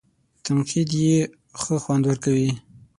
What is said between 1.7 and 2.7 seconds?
خوند ورکوي.